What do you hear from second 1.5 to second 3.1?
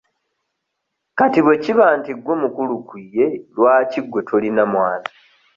kiba nti gwe mukulu ku